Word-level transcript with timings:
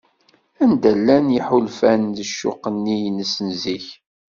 Anda 0.63 0.91
llan 0.97 1.25
yiḥulfan 1.35 2.01
d 2.15 2.17
ccuq-nni-ines 2.29 3.35
n 3.45 3.49
zik? 3.61 3.87